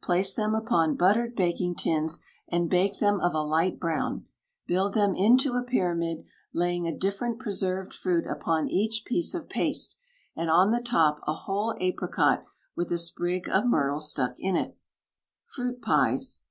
Place 0.00 0.32
them 0.34 0.54
upon 0.54 0.94
buttered 0.94 1.34
baking 1.34 1.74
tins, 1.74 2.20
and 2.46 2.70
bake 2.70 3.00
them 3.00 3.18
of 3.18 3.34
a 3.34 3.42
light 3.42 3.80
brown. 3.80 4.24
Build 4.68 4.94
them 4.94 5.16
into 5.16 5.54
a 5.54 5.64
pyramid, 5.64 6.22
laying 6.54 6.86
a 6.86 6.96
different 6.96 7.40
preserved 7.40 7.92
fruit 7.92 8.24
upon 8.24 8.68
each 8.68 9.04
piece 9.04 9.34
of 9.34 9.48
paste, 9.48 9.98
and 10.36 10.48
on 10.48 10.70
the 10.70 10.80
top 10.80 11.18
a 11.26 11.32
whole 11.34 11.74
apricot 11.80 12.44
with 12.76 12.92
a 12.92 12.98
sprig 12.98 13.48
of 13.50 13.66
myrtle 13.66 13.98
stuck 13.98 14.38
in 14.38 14.54
it. 14.54 14.78
FRUIT 15.46 15.82
PIES. 15.82 16.42